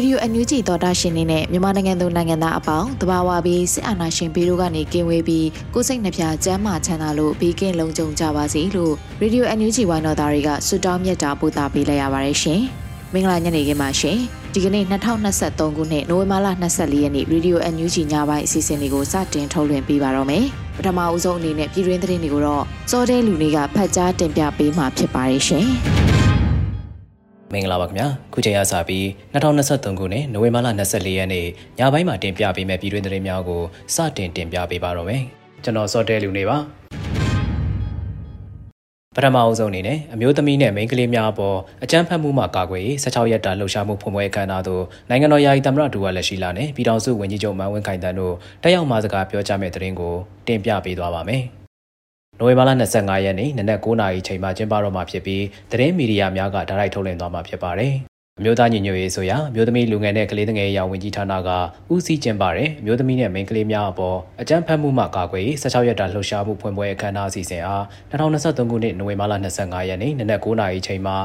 [0.00, 12.60] ရေဒီယိုအန်ယူဂျီသောတာရှင်နေနဲ့မြန်မာနိုင်ငံသူနိုင်ငံသားအပေါင်းတဘာဝပြီးစစ်အာဏာရှင်ပြည်တို့ကနေကင်းဝေးပြီးကိုစိတ်နှပြကျမ်းမာချမ်းသာလို့ဘေးကင်းလုံခြုံကြပါစေလို့ရေဒီယိုအန်ယူဂျီဝိုင်းတော်သားတွေကဆုတောင်းမြတ်တာပို့တာပေးလိုက်ရပါတယ်ရှင်။
[13.12, 14.18] မင်္ဂလာညနေခင်းပါရှင်။
[14.54, 20.44] ဒီကနေ့2023ခုနှစ်နိုဝင်ဘာလ24ရက်နေ့ရေဒီယိုအန်ယူဂျီညပိုင်းအစီအစဉ်လေးကိုစတင်ထုတ်လွှင့်ပေးပါတော့မယ်။
[20.76, 25.68] ပထမအဦးဆုံးအနေနဲ့ပြည်တွင်းသတင်းတွေကိုတော့စောတဲလူတွေကဖတ်ကြားတင်ပြပေးမှာဖြစ်ပါတယ်ရှင်။
[27.52, 31.46] မင်္ဂလာပါခင်ဗျာခုချိန်ရစပြီး2023ခုနှစ်နိုဝင်ဘာလ24ရက်နေ့
[31.78, 33.62] ညပိုင်းမှာတင်ပြပေးမယ့်ပြည်တွင်းသတင်းများကို
[33.94, 35.22] စတင်တင်ပြပေးပါတော့မယ်
[35.64, 36.58] ကျွန်တော်စောတဲလူနေပါ
[39.16, 50.14] ပထမအဆုံးအနေနဲ့အမျိုးသမီးနဲ့မိန်းကလေးများအပေါ်အကြမ်းဖက်မှုမှကာကွယ်ရေး16ရက်တာလှုပ်ရှားမှုဖွံ့ဖြိုးအခမ်းအနားသို့နိုင်ငံတော်ယာယီသမ္မတဒူဝါလက်ရှိလာနဲ့ပြည်ထောင်စုဝန်ကြီးချုပ်မန်ဝင်းခိုင်တန်းတို့တက်ရောက်မှာစကားပြောကြားမဲ့သတင်းကို
[50.46, 51.44] တင်ပြပေးသွားပါမယ်။
[52.42, 57.94] နိုဝင်ဘာလ25ရက်နေ့နနက်9:00နာရီချိန်မှာကျင်းပတော့မှာဖြစ်ပြီးသတင်းမီဒီယာများကဒါရိုက်ထုတ်လွှင့်သွားမှာဖြစ်ပါတယ်။
[58.38, 61.48] အမျိုးသားညီညွတ်ရေးဆိုရာအမျိုးသမီးလူငယ်နဲ့ကလေးငယ်ရာဝန်ကြီးဌာနက
[61.92, 71.16] ဦးစီးကျင်းပတဲ့အမျိုးသမီးနဲ့မိန်းကလေးများအပေါ်အကြမ်းဖက်မှုမှကာကွယ်16ရက်တာလှုပ်ရှားမှုဖွင့်ပွဲအခမ်းအနားအစီအစဉ်အား2023ခုနှစ်နိုဝင်ဘာလ25ရက်နေ့နနက်9:00နာရီချိန်မှာ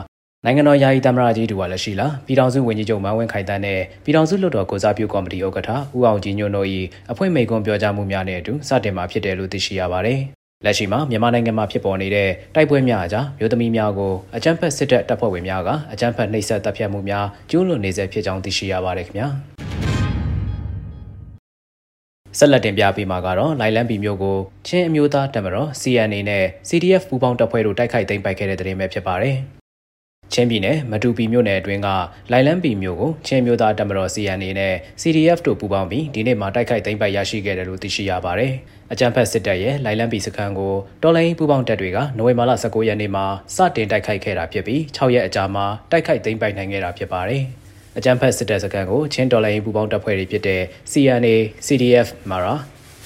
[0.46, 6.68] နိုင်ငံတော်ယာယီသမ္မတကြီးတူကလည်းရှိလာပြည်ထောင်စုဝန်ကြီးချုပ်မန်းဝင်းခိုင်တန်းနဲ့ပြည်ထောင်စုလွှတ်တော်ကိုစားပြုကော်မတီဥက္ကဋ္ဌဦးအောင်ကြည်ညွန့်တို့၏
[7.12, 10.22] အဖွဲ့မိန့်ခွန်းပြောကြားမှုများနဲ့အတူစတင်မှာဖြစ်တယ်လို့သိရှိရပါတယ်။
[10.66, 19.28] လက်ရှိမှာမြန်မာနိုင်ငံမှာဖြစ်ပေါ်နေတဲ့တိုက်ပွဲများအကြားမျိုးသမီးများကိုအကြမ်းဖက်စစ်တပ်တပ်ဖွဲ့ဝင်များကအကြမ်းဖက်နှိပ်စက်တပ်ဖြတ်မှုများကျူးလွန်နေဆဲဖြစ်ကြောင်းသိရှိရပါတယ်ခင်ဗျာ
[22.38, 29.36] ဆက်လက်တင်ပြပေးမှာကတော့လိုင်လန်ပီမျိုးကိုချင်းအမျိုးသားတမတော် CNA နဲ့ CDF ပူးပေါင်းတပ်ဖွဲ့တို့တိုက်ခိုက်သိမ်းပိုက်ခဲ့တဲ့တဲ့တင်ပဲဖြစ်ပါတယ်
[30.34, 31.90] ချင်းပြည်နယ်မတူပီမြို့နယ်အတွင်းက
[32.32, 38.54] လိုင်လန်ပီမြို့ကိုချင်းမျိုးသားတမတော် CNA နဲ့ CDF တို့ပူးပေါင်းပြီးဒီနေ့မှာတိုက်ခိုက်သိမ်းပိုက်ရရှိခဲ့တယ်လို့သိရှိရပါတယ်။
[38.92, 43.26] အကြံဖက်စစ်တပ်ရဲ့လိုင်လန်ပီစခန်းကိုတော်လိုင်းပူးပေါင်းတပ်တွေကနိုဝင်ဘာလ19ရက်နေ့မှာ
[43.56, 47.44] စတင်တိုက်ခိုက်ခဲ့တာဖြစ်ပြီး6ရက်အကြာမှာတိုက်ခိုက်သိမ်းပိုက်နိုင်ခဲ့တာဖြစ်ပါတယ်။
[47.98, 50.62] အကြံဖက်စစ်တပ်စခန်းကိုချင်းတော်လိုင်းပူးပေါင်းတပ်ဖွဲ့တွေဖြစ်တဲ့
[50.92, 52.56] CNA, CDF, Mara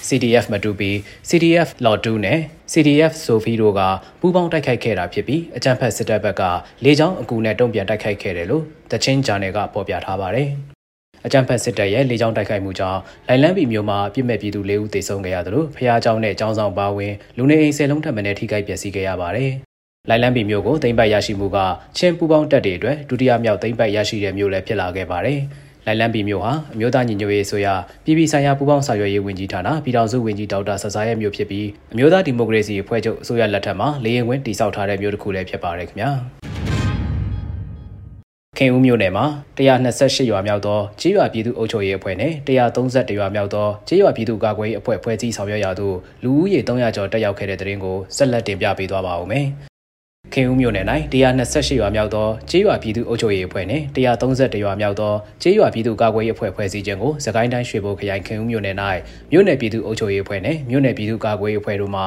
[0.09, 0.91] CDF မတူပီ
[1.29, 2.39] CDF လော်တူနဲ့
[2.73, 3.81] CDF ဆိုဖီတို့က
[4.21, 6.43] ပူးပေါင်းတိုက်ခိုက်ခဲ့တာဖြစ်ပြီးအကြမ်းဖက်စစ်တပ်ဘက်က
[6.85, 10.49] လေကြောင်းအကူနဲ့တုံ့ပြန်တိုက်ခိုက်ခဲ့တယ်လို့တချင်းဂျာနယ်ကဖော်ပြထားပါတယ်။
[11.27, 19.53] အကြမ်းဖက်စစ်တပ်ရဲ့လေကြောင်းတိုက်ခိုက်မှုကြောင့်လိုင်လန်းပီမြို့မှာပြစ်မဲ့ပြည်သူ၄ဦးသေဆုံးခဲ့ရသလိုဖျားเจ้าနဲ့ចောင်းဆောင်ပါဝင်လူနေအိမ်ဆယ်လုံးထပ်မံထိခိုက်ပျက်စီးခဲ့ရပါတယ်။
[20.09, 21.59] လိုင်လန်းပီမြို့ကိုသိမ်းပိုက်ရရှိမှုက
[21.97, 25.41] ချင်းပူပေါင်းတပ်တွေအတွက်ဒုတိယမြောက်သိမ်းပိုက်ရရှိတဲ့မြို့လည်းဖြစ်လာခဲ့ပါတယ်။
[25.90, 27.68] လိုင်လန်ပီမြို့ဟာအမျိုးသားညီညွတ်ရေးဆိုရ
[28.06, 36.12] ပြည်ပဆိုင်ရာပူးပေါင်းဆောင်ရွက်ရေးဝန်ကြီးဌာနပြည်ထောင်စုဝန်ကြီးဒေါက်တာဆဆာရဲ့မြို့ဖြစ်ပြီးအမျိုးသားဒီမိုကရေစီအဖွဲ့ချုပ်အစိုးရလက်ထက်မှာလေရင်ခွင်းတည်ဆောက်ထားတဲ့မြို့တစ်ခုလည်းဖြစ်ပါတယ်ခင်ဗျာ
[38.58, 39.26] ခင်ဦးမြို့နယ်မှာ
[39.58, 49.48] 128ရွာမြောက်သောကြေးရွာပြည်သူ့အုပ်ချုပ်ရေးအဖွဲ့နဲ့131ရွာမြောက်သောကြေးရွာပြည်သူ့ကာကွယ်ရေးအဖွဲ့ဖွဲ့စည်းဆောင်ရွက်ရာသို့လူဦးရေ300ကျော်တက်ရောက်ခဲ့တဲ့တဲ့ရင်ကိုဆက်လက်တင်ပြပေးသွားပါဦးမယ်။
[50.34, 58.76] ခင်ဦးမြို့နယ်၌128ရွာမြောက်သောကျေးရွာပြည်သူ့အုပ်ချုပ်ရေးအဖွဲ့နှင့်131ရွာမြောက်သောကျေးရွာပြည်သူ့ကာကွယ်ရေးအဖွဲ့ဖွဲ့စည်းခြင်းကိုစကိုင်းတိုင်းရွှေဘိုခရိုင်ခင်ဦးမြို့နယ်၌
[59.32, 62.02] မြို့နယ်ပြည်သူ့အုပ်ချုပ်ရေးအဖွဲ့နှင့်မြို့နယ်ပြည်သူ့ကာကွယ်ရေးအဖွဲ့တို့မှ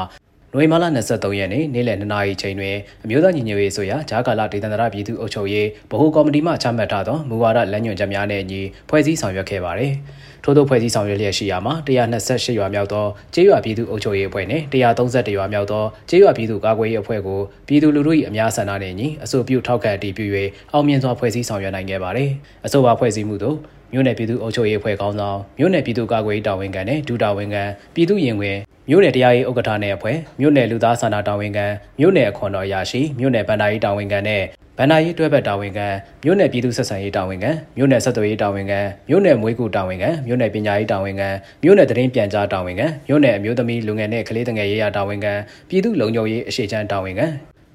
[0.53, 9.93] နိုဝင်ဘာလ23ရက်နေ့နေ့လယ်2နာရီချိန်တွင်အမျိုးသားညီညွတ်ရေးဆိုရာဂျာကာလာဒေသန္တရပြည်သူ့အုပ်ချုပ်ရေးဗဟိုကော်မတီမှချမှတ်ထားသောမူဝါဒလမ်းညွှန်ချက်များနဲ့အညီဖွဲ့စည်းဆောင်ရွက်ခဲ့ပါသည်။
[10.45, 20.27] ထို့သောဖွဲ့စည်းဆောင်ရွက်လျက်ရှိရာမှာ128ရွာမြောက်သောကျေးရွာပြည်သူ့အုပ်ချုပ်ရေးအဖွဲ့နှင့်131ရွာမြောက်သောကျေးရွာပြည်သူ့ကာကွယ်ရေးအဖွဲ့ကိုပြည်သူလူထု၏အများဆန္ဒနှင့်ညီအဆိုပြုထောက်ခံတည်ပြု၍
[20.73, 22.31] အောင်မြင်စွာဖွဲ့စည်းဆောင်ရွက်နိုင်ခဲ့ပါသည်။
[22.67, 23.57] အဆိုပါဖွဲ့စည်းမှုသို့
[23.93, 27.65] မြို့နယ်ပြည်သူ့အုပ်ချုပ်ရေးအဖွဲ့ခေါင်းဆောင်မြို့နယ်ပြည်သူ့ကာကွယ်ရေးတာဝန်ခံနဲ့ဒုတာဝန်ခံ
[27.95, 31.67] ပြည်သူ့ရင်ဝင်မြို့နယ်တရားရေးဥက္ကဋ္ဌနဲ့အဖွဲ့မြို့နယ်လူသားစာနာတာဝန်ခံ
[31.99, 34.43] မြို့နယ်အခွန်တော်ရရှိမြို့နယ်ဗန္ဒာရေးတာဝန်ခံနဲ့
[34.79, 35.87] ဗန္ဒာရေးတွဲဘက်တာဝန်ခံ
[36.25, 41.29] မြို့နယ်ပြည်သူ့ဆက်ဆံရေးတာဝန်ခံမြို့နယ်ဆက်သွယ်ရေးတာဝန်ခံမြို့နယ်မွေးကူတာဝန်ခံမြို့နယ်ပညာရေးတာဝန်ခံ
[41.63, 45.33] မြို့နယ်သတင်းပြန်ကြားတာဝန်ခံမြို့နယ်အမျိုးသမီးလူငယ်နဲ့ကလေးငယ်ရေးရာတာဝန်ခံ
[45.69, 47.27] ပြည်သူ့လုံခြုံရေးအရှိချမ်းတာဝန်ခံ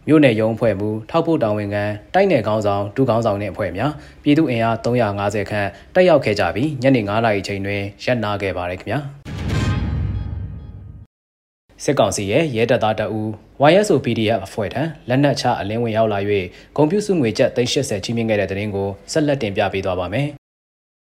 [0.08, 1.84] မြို့နယ်ရုံးအဖွဲ့မှထောက်ပို့တာဝန်ခံ
[2.14, 3.92] တိုက်နယ်ခေါင်းဆောင်ဒုခေါင်းဆောင်နဲ့အဖွဲ့များ
[4.24, 9.37] ပြည်သူအင်အား350ခန့်တက်ရောက်ခဲ့ကြပြီးညနေ9:00နာရီချိန်တွင်ရပ်နာခဲ့ပါတယ်ခင်ဗျာ
[11.84, 13.22] စစ်ကောင်စီရဲ့ရဲတပ်သားတအူ
[13.72, 16.20] YSO PDF အဖွဲ့ထံလက်နက်ချအလင်းဝင်ရောက်လာ၍
[16.76, 20.28] ကွန်ပျူတာငွေကျပ်380ချီးမြှင့်ခဲ့တဲ့တဲ့ရင်ကိုဆက်လက်တင်ပြပေးသွားပါမယ်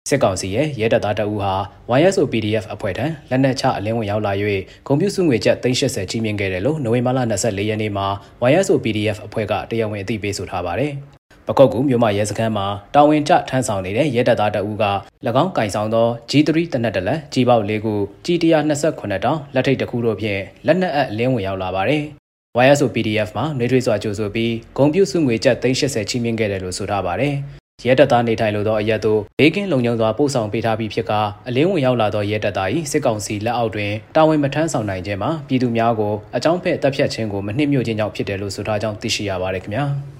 [0.08, 1.52] စစ်ကောင်စီရဲ့ရဲတပ်သားတအူဟာ
[1.98, 4.32] YSO PDF အဖွဲ့ထံလက်နက်ချအလင်းဝင်ရောက်လာ၍
[4.86, 8.06] ကွန်ပျူတာငွေကျပ်380ချီးမြှင့်ခဲ့တယ်လို့နိုဝင်ဘာလ24ရက်နေ့မှာ
[8.50, 11.15] YSO PDF အဖွဲ့ကတရားဝင်အသိပေးဆိုထားပါတယ်
[11.48, 14.84] ပကောက်ကူမြို့မရဲစခန်းမှာတာဝန်ကျထမ်းဆောင်နေတဲ့ရဲတပ်သားတအူးက၎
[15.42, 17.94] င်းကင်ဆောင်သော G3 တနက်တလက်ကြီးပေါက်၄ခု
[18.24, 22.02] G128 တောင်လက်ထိတ်တစ်ခုတို့ဖြင့်လက်နက်အပ်လင်းဝင်ရောက်လာပါတယ်။
[22.64, 27.34] YSO PDF မှာနေထွေးစွာကြိုဆိုပြီးဂုံပြုစုငွေကျပ်380ချီးမြှင့်ခဲ့တယ်လို့ဆိုထားပါတယ်။
[27.86, 31.12] ရဲတပ်သားနေထိုင်လို့သောအရက်တို့ဘေးကင်းလုံခြုံစွာပို့ဆောင်ပေးထားပြီးဖြစ်က
[31.48, 39.86] အလင်းဝင်ရောက်လာသောရဲတပ်သား၏စစ်ကောင်စီလက်အောက်တွင်တာဝန်မထမ်းဆောင်နိုင်ခြင်းမှာပြည်သူများကိုအကြောင်းဖက်တပ်ဖြတ်ခြင်းကိုမနှိမ့်ညွတ်ခြင်းကြောင့်ဖြစ်တယ်လို့ဆိုထားကြောင်းသိရှိရပါတယ်ခင်ဗျာ။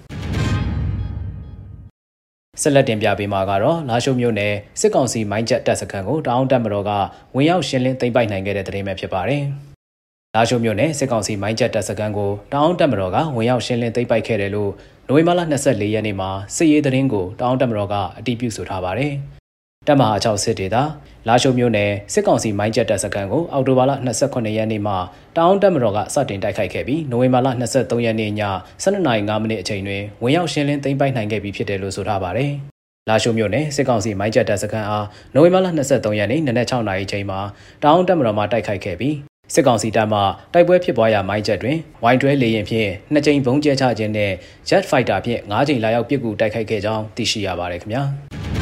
[2.62, 6.90] ဆက်လက်တင်ပြပေးမှာကတော့လာရှုံမြို့နယ်စစ်ကောင်စီမိုင်းချက်တပ်စခန်းကိုတောင်းတက်မတော်က
[7.36, 9.42] ဝင်ရောက်ရှင်းလင်းသိမ်းပိုက်နိုင်ခဲ့တဲ့တဲ့ရင်ပဲဖြစ်ပါတယ်။
[10.34, 14.70] လာရှုံမြို့နယ်စစ်ကောင်စီမိုင်းချက်တပ်စခန်းကိုတောင်းတက်မတော်ကဝင်ရောက်ရှင်းလင်းသိမ်းပိုက်ခဲ့တယ်လို့
[15.08, 19.14] နိုဝင်ဘာလ24ရက်နေ့မှာစစ်ရေးသတင်းကိုတောင်းတက်မတော်ကအတည်ပြုဆိုထားပါတယ်။
[19.88, 20.76] တပ်မဟာ6စစ်ဒေသ
[21.28, 23.92] လာရှုံမြို့နယ်စစ်ကောင်စီမိုင်းချက်တပ်စခန်းကိုအောက်တိုဘာလ
[24.24, 24.96] 28ရက်နေ့မှာ
[25.36, 28.32] တောင်းတပ်မတော်ကစတင်တိုက်ခိုက်ခဲ့ပြီးနိုဝင်ဘာလ23ရက်နေ့ည
[28.82, 32.52] 12:05မိနစ်အချိန်တွင်ဝင်ရောက်ရှင်းလင်းသိမ်းပိုက်နိုင်ခဲ့ပြီးဖြစ်တယ်လို့ဆိုထားပါတယ်။
[33.08, 37.40] လာရှုံမြို့နယ်စစ်ကောင်စီမိုင်းချက်တပ်စခန်းအားနိုဝင်ဘာလ23ရက်နေ့နနက်6:00နာရီချိန်မှာ
[37.84, 39.16] တောင်းတပ်မတော်မှတိုက်ခိုက်ခဲ့ပြီး
[39.54, 40.20] စစ်ကောင်စီတပ်မှ
[40.52, 44.32] တိုက်ပွဲဖြစ်ပွားရာမိုင်းချက်တွင်ဝိုင်းတွဲလေရင်ဖြင့်နှစ်ကြိမ်ဘုံကျဲချခြင်းနဲ့
[44.68, 48.04] Jet Fighter ဖြင့်၅ကြိမ်လာရောက်ပစ်ကူတိုက်ခိုက်ခဲ့ကြောင်းသိရှိရပါတယ်ခင်ဗျာ။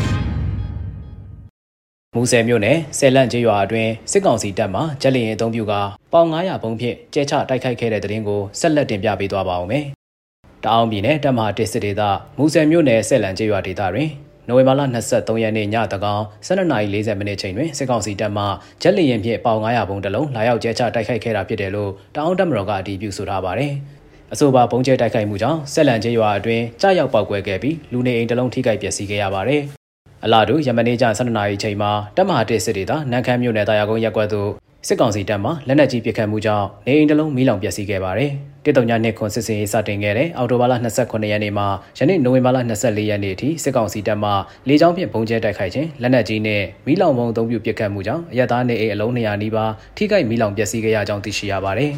[2.17, 5.73] မူဆယ်မြို့နယ်ဆယ်လန့်ကျေးရွာအတွင်းစစ်ကောင်စီတပ်မှဂျက်လီရင်အုံပြုက
[6.13, 9.85] ပေါင်900ဘုံဖြင့်ကျဲချတိုက်ခိုက်ခဲ့တဲ့တဲ့ရင်ကိုဆက်လက်တင်ပြပေးသွားပါဦးမယ်။
[10.65, 12.03] တအောင်ပြည်နယ်တပ်မဟာတစ်စစ်ဒေသ
[12.39, 14.11] မူဆယ်မြို့နယ်ဆယ်လန့်ကျေးရွာဒေသတွင်
[14.49, 14.81] နိုဝင်ဘာလ
[15.11, 18.45] 23ရက်နေ့ညတကောင်12:40မိနစ်ချိန်တွင်စစ်ကောင်စီတပ်မှ
[18.83, 23.73] ဂျက်လီရင်ဖြင့်ပေါင်900ဘုံတလုံးလာရောက်ကျဲချတိုက်ခိုက်ခဲ့တာဖြစ်တယ်လို့တအောင်တပ်မတော်ကအတည်ပြုဆိုထားပါတယ်။
[24.33, 29.65] အဆိုပါဘုံကျဲတိုက်ခိုက်မှုကြောင့်ဆက်လန်ကျေးရွာအတွင်းကြားရောက်ပောက်ကွဲခဲ့ပြီးလူနေအိမ်တလုံးထိခိုက်ပျက်စီးခဲ့ရပါတယ်။
[30.27, 34.51] အလားတူယမနေ့ကျ12နာရီချိန်မှာတပ်မဟာတစ်စစ်ဒေသနန်းခမ်းမြို့နယ်တာယာကုန်းရပ်ကွက်သို့
[34.89, 38.31] စစ်ကောင်စီတပ်မှလက်နက်ကြီးပစ်ခတ်မှုကြောင့်နေအိမ်တစ်လုံးမီးလောင်ပျက်စီးခဲ့ပါတယ်။
[38.65, 41.65] တစ်တုံညနှစ်ခွန်စစ်စင်ရေးစတင်ခဲ့တဲ့အော်တိုဘာလ29ရက်နေ့မှ
[41.99, 44.31] ယနေ့နိုဝင်ဘာလ24ရက်နေ့အထိစစ်ကောင်စီတပ်မှ
[44.69, 51.91] လေကြောင်းဖြင့်ပုံကျဲတိုက်ခိုက်ခြင်းလက်နက်ကြီးနဲ့မီးလောင်ပုံအုံပြုပစ်ခတ်မှုကြောင့်အရသားနေအိမ်အလုံး200နီးပါးထိခိုက်မီးလောင်ပျက်စီးခဲ့ရကြောင်းသိရှိရပါတယ်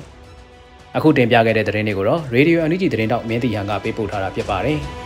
[0.97, 4.81] ။အခုတင်ပြခဲ့တဲ့သတင်းတွေကိုတော့ Radio NUG သတင်းတောက်မင်းတီဟန်ကပေးပို့ထားတာဖြစ်ပါတယ်။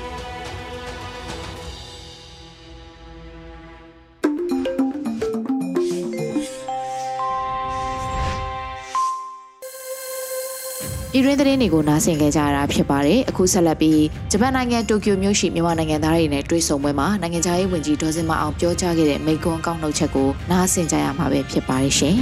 [11.12, 14.02] ပြည်တွင်းသတင်းတွေကိုနားဆင်ခဲ့ကြရတာဖြစ်ပါတယ်အခုဆက်လက်ပြီး
[14.32, 22.16] ဂျပန်နိုင်ငံတိုကျိုမြို့ရှိမြန်မာနိုင်ငံသားတွေနဲ့တွေ့ဆုံပွဲမှာနိုင်ငံခြားရေးဝန်ကြီးဒေါ်စင်မအောင်ပြောကြားခဲ့တဲ့မိန့်ခွန်းကောက်နှုတ်ချက်ကိုနားဆင်ကြရမှာပဲဖြစ်ပါတယ်ရှင်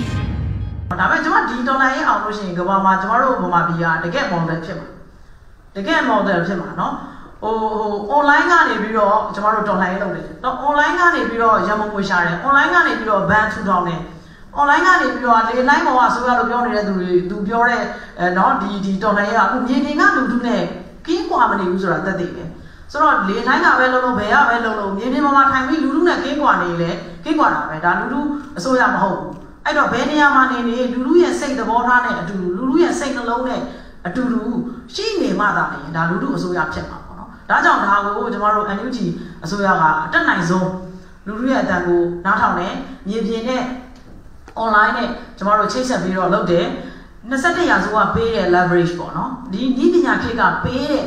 [1.00, 4.88] ဒါပေမဲ့ကျွန်မဒီဒေါ်လာရေးအောင်လို့ရှိရင်ကမ္ဘာမှာကျွန်တော်တို့ဗမာပြည်ကတကယ် model ဖြစ်မှာ
[5.76, 6.94] တကယ် model ဖြစ်မှာเนาะ
[7.42, 7.56] ဟို
[8.10, 14.00] ဟို online ကနေပြီးတော့ကျွန်တော်တို့ဒေါ်လာရေးလုပ်တယ်เนาะ online ကနေပြီးတော့ရမုံငွေရှာတယ် online ကနေပြီးတော့ ban ထူထောင်တယ်
[14.57, 17.83] online ကနေပြီးတော့လေလိုင်းပေါ်ကဆိုရလို့ပြောနေတဲ့သူတွေသူပြောတဲ့
[18.19, 20.63] အဲနော်ဒီဒီတော်လိုင်းကအခုမြေပြင်ကလူထုနဲ့
[21.07, 22.45] ကင်းကွာမနေဘူးဆိုတာသက်သေပဲ
[22.93, 26.91] ဆိုတော့လေတိုင်းကပဲလုံးလုံးဘယ်ရပဲလုံးလုံးမြေပြင်ပေါ်မှာထိုင်ပြီးလူထုနဲ့ကင်းကွာနေလေ
[27.25, 28.21] ကင်းကွာတာပဲဒါလူထု
[28.59, 29.33] အစိုးရမဟုတ်ဘူး
[29.65, 33.61] အဲ့တော့ဘယ်နေရာမှာနေနေလူထုရဲ့စိတ်သဘောထားနဲ့အတူလူထုရဲ့စိတ်နှလုံးနဲ့
[34.07, 34.41] အတူတူ
[34.95, 38.99] ရှိနေမှသာလေဒါလူထုအစိုးရဖြစ်မှာပေါ့နော်ဒါကြောင့်ဒါကိုကျွန်တော်တို့ NUG
[39.45, 40.71] အစိုးရကအတက်နိုင်ဆုံး
[41.27, 42.69] လူထုရဲ့အတန်ကိုနားထောင်နေ
[43.09, 43.63] မြေပြင်နဲ့
[44.64, 46.66] online နဲ့ကျမတို့ချိတ်ဆက်ပြီးတော့လုပ်တယ်
[47.30, 51.06] 21ရာစုကပေးတဲ့ leverage ပေါ့နော်ဒီဤပညာခေတ်ကပေးတဲ့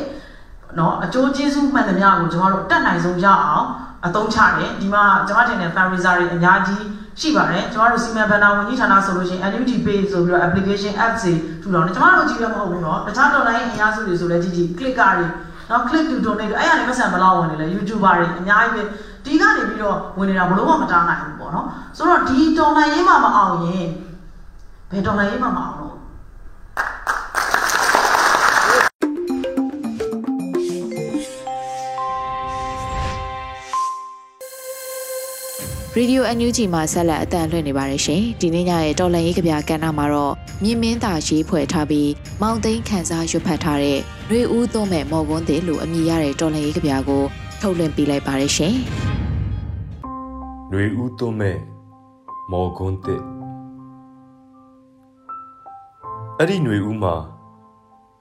[0.79, 3.65] နော်အကျိုးကျေးဇူးမှန်သမျှကိုကျမတို့တက်နိုင်ဆုံးရအောင်
[4.05, 6.83] အသုံးချတယ်ဒီမှာကျမထင်တဲ့ fundraiser တွေအများကြီး
[7.19, 15.25] ရှိပါတယ်ကျမတို့စီမံဘဏ္ဍာဝန်ကြီးဌာနဆိုလို့ရှိရင် NUG Pay ဆိုပြီးတော့ application app တွေထူထောင်တယ်ကျမတို့ကြည့်ရမဟုတ်ဘူးเนาะတခြား online အများစုတွေဆိုလည်းကြည့်ကြည့် click ကတွေ
[15.69, 18.81] နော် click to donate အဲ့ရနေမဆန်ဘလောက်ဝင်နေလဲ YouTuber တွေအများကြီးပဲ
[19.24, 23.86] ဒီကနေပြီးတော့ဝင်နေတာဘလို့မှမတားနိုင်ဘူးပေါ့နော်ဆိုတော့ဒီတော်နိုင်ရေးမှမအောင်ရင်
[24.90, 25.96] ဘယ်တော်နိုင်ရေးမှမအောင်လို့
[35.96, 42.10] ရေဒီယို NUG မှာဆက်လက်အတန်လွှင့်နေပါတယ်ရှင်ဒီနေ့ညရဲ့တော်လန်ရေးကြပြကဏ္ဍမှာတော့မြင်းမင်းသာရေးဖွဲ့ထားပြီး
[42.42, 43.98] မောင်သိန်းခန်းစားရွတ်ဖတ်ထားတဲ့
[44.28, 47.22] နှွေဦးသွုံးမဲ့မော်ကွန်းသေးလို့အမည်ရတဲ့တော်လန်ရေးကြပြကို
[47.60, 48.74] ထုတ်လွှင့်ပေးလိုက်ပါတယ်ရှင်
[50.74, 51.58] နှွေဦးသွုံးမဲ့
[52.50, 53.24] မော်ကွန်းသေး
[56.38, 57.14] အဲ့ဒီနှွေဦးမှာ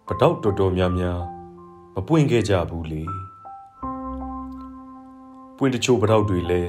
[0.08, 1.20] ပတောက်တော်တော်များများ
[1.96, 3.03] မပွင့်ခဲ့ကြဘူးလေ
[5.58, 6.62] ပွင့်တချို့ပထောက်တွေလဲ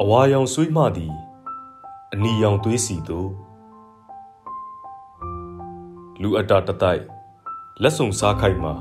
[0.00, 1.14] အဝါရောင်ဆွေးမှသည်
[2.12, 3.30] အနီရောင်သွေးစီတို့
[6.20, 7.02] လူအတာတတိုက်
[7.82, 8.74] လက်စုံစားခိုက်မှာ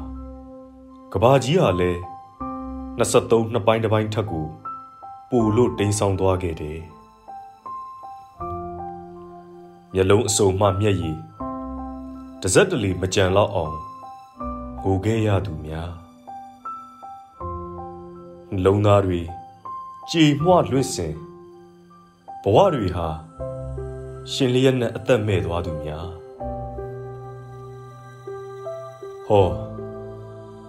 [1.13, 1.91] ကဘာကြီးဟာလဲ
[2.99, 4.47] 23နှစ်ပိုင်းတစ်ပိုင်းထက်ကို
[5.33, 6.79] ပူလို့တိမ်ဆောင်သွားခဲ့တယ်
[9.93, 11.17] မျက်လုံးအစုံမှမျက်ရည်
[12.41, 13.75] တစ်စက်တလီမကြံတော့အောင်
[14.83, 15.91] ကိုခဲ့ရသူများ
[18.65, 19.21] လုံသားတွေ
[20.11, 21.15] ကြည်မွလွင့်စင်
[22.43, 23.07] ဘဝတွေဟာ
[24.31, 26.07] ရှင်လျက်နဲ့အသက်မဲ့သွားသူများ
[29.27, 29.47] ဟော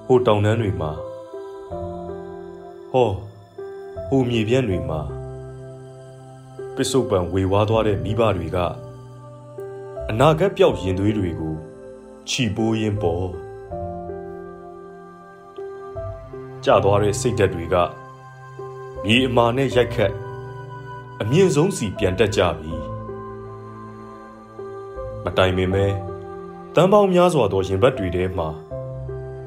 [0.05, 0.93] ဟိုတောင်တန်းတွေမှာ
[2.93, 3.11] ဟော
[4.13, 5.01] ဟိုမြေပြန့်တွေမှာ
[6.75, 8.59] ပစ္စုပန်ဝေဝါးသွားတဲ့မိဘတွေက
[10.11, 11.55] အနာဂတ်ပြောက်ရင်သွေးတွေကို
[12.29, 13.27] ခြီပိုးရင်းပေါ်
[16.65, 17.77] ကြသွားတဲ့စိတ်ဓာတ်တွေက
[19.05, 20.13] မြေအမာနဲ့ရိုက်ခတ်
[21.21, 22.75] အမြင့်ဆုံးစီပြန်တက်ကြပြီ
[25.25, 25.87] မတိုင်ပင်ပဲ
[26.75, 28.49] တန်ပေါင်းများစွာသောရင်ဘတ်တွေထဲမှာ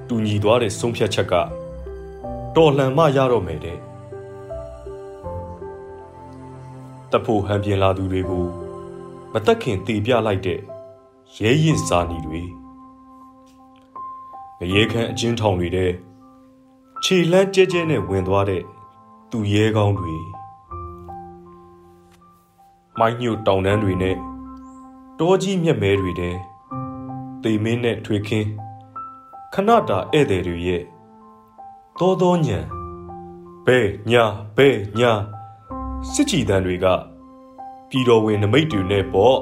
[0.07, 1.33] တူညီသွားတဲ့ဆုံးဖြတ်ချက်က
[2.55, 3.79] တော်လှန်မှရတော့မယ်တဲ့
[7.13, 8.45] တဖို့ဟန်ပြင်လာသူတွေကို
[9.33, 10.59] မတက်ခင်တေပြလိုက်တဲ့
[11.37, 12.41] ရဲရင်စာနီတွေ
[14.59, 15.91] ငရေခမ်းအချင်းထောင်တွေတဲ့
[17.03, 18.63] ခြေလန်းကျဲကျဲနဲ့ဝင်သွားတဲ့
[19.31, 20.15] သူရဲကောင်းတွေ
[22.99, 24.17] မိုင်းညို့တောင်တန်းတွေနဲ့
[25.19, 26.35] တောကြီးမြက်မဲတွေတဲ့
[27.43, 28.47] တေမင်းနဲ့ထွေခင်း
[29.53, 30.83] ခဏတာဧည့်သည်တွေရဲ့
[31.99, 32.59] သောသောညံ
[33.65, 33.79] ဘဲ
[34.09, 34.23] ညာ
[34.57, 35.11] ဘဲညာ
[36.11, 36.85] စစ်ကြည်တန်းတွေက
[37.89, 39.37] ပြည်တော်ဝင်နမိတ်တွေနဲ့ပေါ့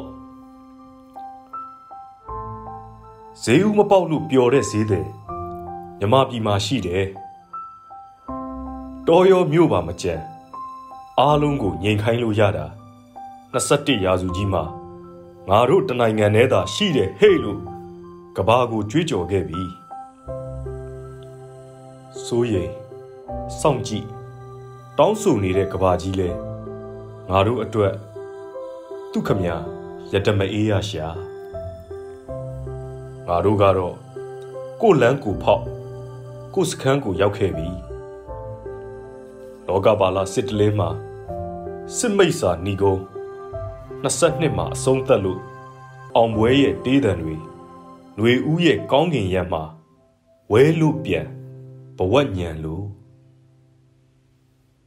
[3.44, 5.08] ဈေးဦးမပေါက်လို့ပျော်တဲ့ဈေးတယ်
[6.00, 7.06] မြမပြည်မှာရှိတယ်
[9.08, 10.16] တော်ရောမြို့ပါမကြံ
[11.20, 12.66] အားလုံးကိုငြိမ်ခိုင်းလို့ရတာ
[13.54, 14.64] 21ရာစုကြီးမှာ
[15.50, 17.60] ငါတို့တနိုင်ငံထဲသာရှိတယ်ဟဲ့လို့
[18.38, 19.62] ကဘာကိုကြွေးကြော်ခဲ့ပြီ
[22.26, 22.72] စိုးရိမ်
[23.60, 24.08] စောင့်ကြည့်
[24.98, 26.51] တောင်းဆိုနေတဲ့ကဘာကြီးလဲ
[27.34, 27.94] ငါတို့အတွက်
[29.12, 29.42] သူခမ
[30.12, 31.08] ရတမအေးရရှာ
[33.28, 33.96] ငါတို့ကတော့
[34.82, 35.64] ကိုလန်းကိုဖောက်
[36.54, 37.70] ကိုစခန်းကိုရောက်ခဲ့ပြီ
[39.68, 40.90] လောကပါလာစစ်တလင်းမှာ
[41.98, 43.02] စစ်မိတ်စာဏီကုန်း
[44.04, 45.42] 22မှာအဆုံးသက်လို့
[46.16, 47.36] အောင်ပွဲရဲ့တေးတံတွေ
[48.16, 49.64] ຫນွေဦးရဲ့ကောင်းကင်ရက်မှာ
[50.52, 51.28] ဝဲလို့ပြန်
[51.98, 52.86] ဘဝညံလို့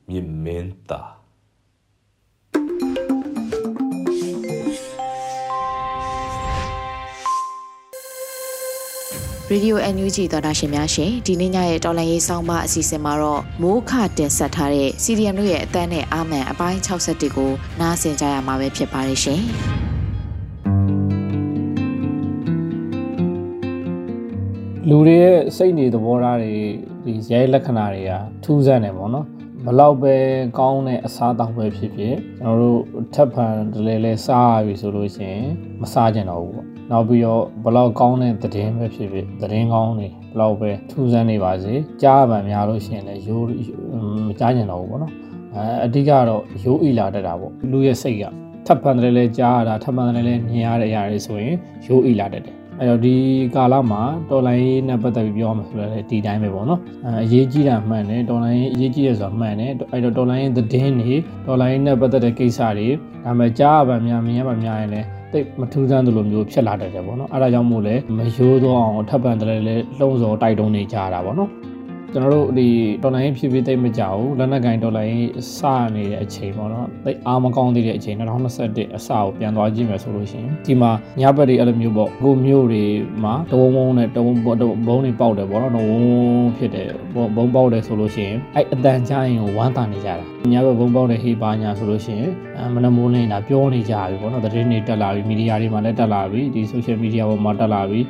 [0.08, 1.13] မြင်မင်းသား
[9.50, 19.42] ရေဒီယို NUG သောတာရှင်များရှင်ဒီနေ့ညရဲ့တော်လန်ရေးဆောင်းပါအစီအစဉ်မှာတော့မိုးခတင်ဆက်ထားတဲ့ CDM တို့ရဲ့အတန်းနဲ့အာမန်အပိုင်း61ကိုနားဆင်ကြရမှာပဲဖြစ်ပါတယ်ရှင်။
[24.88, 26.54] လူတွေရဲ့စိတ်နေသဘောထားတွေ
[27.04, 28.12] ဒီရဲလက္ခဏာတွေက
[28.44, 29.26] ထူးဆန်းတယ်ပေါ့နော်
[29.64, 30.14] ဘလောက်ပဲ
[30.58, 32.80] ကောင်းတဲ့အစားတောက်ပဲဖြစ်ဖြစ်ကျွန်တော်တို့
[33.14, 35.46] ထပ်ဖန်တလဲလဲစားရပြီဆိုလို့ရှိရင်
[35.80, 43.46] မစားကြတော့ဘူးပေါ့ နောက်ပြီးတော့ဘလောက်ကောင်းတဲ့သတင်းပဲဖြစ်ဖြစ်သတင်းကောင်းတွေဘလောက်ပဲထူးဆန်းနေပါစေကြားပံများလို့ရှိရင်လည်းရိုး
[44.26, 45.12] မကြားကြတော့ဘူးပေါ့နော်
[45.54, 48.24] အဲအဓိကတော့ရိုးအီလာတတ်တာပေါ့လူရဲ့စိတ်က
[48.66, 53.14] ထပ်ဖန်တယ်လဲကြားရတာထပ်ဖန်တယ်လဲမြင်ရတဲ့အရာတွေဆိုရင်ရိုးအီလာတတ်တယ်အဲ့တော့ဒီ
[53.54, 56.80] ကာလမှာတော်လိုင်းရေးနဲ့ပတ်သက်ပြီးပြောမှာဆိုတော့ဒီတိုင်းပဲပေါ့နော်
[57.22, 61.14] အရေးကြီးတာမှန်တယ်တော်လိုင်းရေးအရေးကြီးတယ်ဆိုတာမှန်တယ်အဲ့တော့တော်လိုင်းရေးသတင်းတွေ
[61.46, 62.88] တော်လိုင်းရေးနဲ့ပတ်သက်တဲ့ကိစ္စတွေ
[63.24, 69.57] ဒါမှကြားရပါများမြင်ရပါများရင်လည်း တိတ်မထူးဆန်းသလိုမျိုးဖြစ်လာတတ်တယ်ပေါ့နော်အဲ့ဒါကြောင့်မို့လဲမရိုးသောအောင်ထပ်ပံတယ်လဲ
[69.99, 71.50] လှုံ့ဆော်တိုက်တုံးနေကြတာပေါ့နော်
[72.14, 72.68] ကျွန်တော်တို့ဒီ
[73.02, 75.16] တော်လိုင်းဖြစ်ဖြစ်သိမကြဘူးလက်နက်ကင်တော်လိုင်း
[75.56, 75.59] စ
[75.94, 80.90] နေတဲ့အချိန်ပေါ့နော်သိအားမကောင်းသေးတဲ့အချိန်2021အစကိုပြန်သွားကြည့်မယ်ဆိုလို့ရှိရင်ဒီမှာ
[81.21, 82.85] ညဘက်တွေအဲ့လိုမျိုးပေါ့ကိုမျိုးတွေ
[83.25, 85.99] မှာတဝုံဝုံနဲ့တဝုံဘုံတွေပေါက်တယ်ပေါ့နော်တဝုံ
[86.56, 92.30] ဖြစ်တယ်ဘုံပေါက်တယ်ဆိုလို့ရှိရင်အဲ့အတန်ကြရင်ကိုဝမ်းသာနေကြတာညဘက်ဘုံပေါက်တဲ့ဟေးပါညာဆိုလို့ရှိရင်
[92.75, 98.00] မနမိုးလင်းတာပြောနေကြပြီပေါ့နော်သတင်းတွေတက်လာပြီမီဒီယာတွေမှာလည်းတက်လာပြီဒီ social media ပေါ်မှာတက်လာပြီ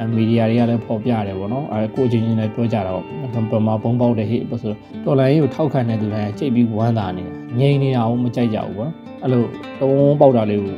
[0.00, 3.04] အမီဒီယာတွေကလည်းပေါ်ပြတယ်ပေါ့နော်အဲကိုချင်းချင်းလည်းပြောကြတာပေါ့
[3.50, 4.72] ပမာဘုံပေါက်တဲ့ဟိဆို
[5.04, 8.90] တော်လိုင်းကြီးကိုထောက်ခံတဲ့သူတိုင်းချိန်ပြီးဝမ်းသာနေတာငြိမ်နေတာအောင်မကြိုက်ကြဘူးပေါ့
[9.22, 9.42] အဲ့လို
[9.80, 10.74] တုံးပေါက်တာလေးကို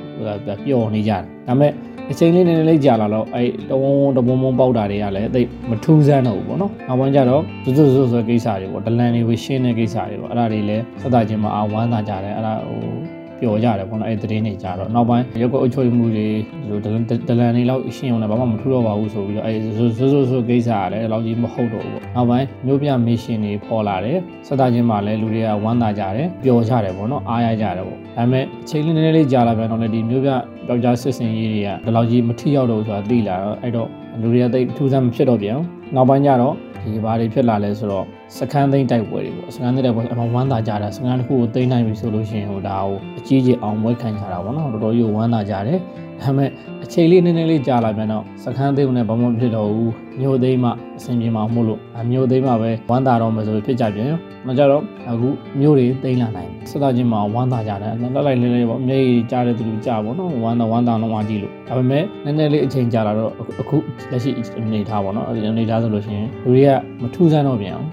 [0.66, 1.72] ပျော်နေကြတယ်ဒါပေမဲ့
[2.10, 30.30] အချိန်လေးနည်းနည်းလေးကြာလာတော့အဲ့တဝုံတဝုံဝုံပေါက်တာတွေကလည်းသိမထူးဆန်းတော့ဘူးပေါ့နော်နောက်ပိုင်းကျတော့ဇွတ်ဇွတ်ဇွတ်ကိစ္စတွေပေါ့ဒလန်တွေဝရှင်းတဲ့ကိစ္စတွေပေါ့အဲ့ဒါတွေလည်းသက်သာချင်းမှာအဝမ်းသာကြတယ်အဲ့ဒါဟို ပျော်ကြတယ်ပေါ့နော်အဲ့သတင်းတွေကြတော့နောက်ပိုင်းရုပ်ကအချို့မှုတွေဒီလိုဒလန်တွေလောက်ရှင်းအောင်လည်းဘာမှမထူတော့ပါဘူးဆိုပြီးတော့အဲ့ဆိုဆိုဆိုဆိုကိစ္စကလည်းအဲ့လောက်ကြီးမဟုတ်တော့ဘူးပေါ့နောက်ပိုင်းမျိုးပြမစ်ရှင်တွေပေါ်လာတယ်စသချင်းမှာလည်းလူတွေကဝမ်းသာကြတယ်ပျော်ကြတယ်ပေါ့နော်အားရကြတယ်ပေါ့ဒါပေမဲ့အချိန်လေးနည်းနည်းလေးကြာလာပြန်တော့လည်းဒီမျိုးပြ
[30.66, 33.88] ပျောက်ကြားစစ်စင်ရေးတွေကဒီလောက်ကြီးမထိရောက်တော့ဆိုတာသိလာတော့အဲ့တော့
[34.20, 35.58] လူတွေကတိတ်ထူးဆန်းမဖြစ်တော့ပြန်
[35.94, 38.04] နောက်ပိုင်းကျတော့ ဒီဘာတွေဖြစ်လာလဲဆိုတော့
[38.38, 45.78] စကန်းသိန်းတိုက်ပွဲတွေပေါ့စကန်းသိန်းတိုက်ပွဲအမှဝမ်းသာကြတာစကန်းတစ်ခုကိုသိမ်းနိုင်ပြီဆိုလို့ရှိရင်ဟိုဒါကိုအကြီးကြီးအောင်မွေးခံကြတာပေါ့နော်တော်တော်ကြီးဝမ်းသာကြတယ်
[46.20, 46.50] ဒါပေမဲ့
[46.84, 55.28] အချိန်လေးနည်းနည်းလေးကြာလာပြန်တော့စကန်းသိန်းနဲ့ဘာမှမဖြစ်တော့ဘူး မြို့သိမ်းမှအဆင်ပြေမှာမို့လို့မြို့သိမ်းမှပဲဝမ်းသာတော့မယ်ဆိုပြီးဖြစ်ကြပြန်ရောမကြတော့အခု
[55.60, 58.98] မြို့တွေသိမ်းလာနိုင်စသချင်းမှာဝမ်းသာကြတယ်လက်လိုက်လေးလေးပေါ့အမေ
[59.30, 63.76] ကြားတဲ့သူလူကြားပေါ့နော်ဝမ်းသာဝမ်းသာတော့မှကြည့်လို့ဒါပေမဲ့နည်းနည်းလေးအချိန်ကြာလာတော့အခု
[64.10, 66.70] လက်ရှိအနေထားပေါ့နော်အနေထားဆိုလို့ရှိရင်လူတွေက
[67.02, 67.88] မထူးဆန်းတော့ပြန်အောင်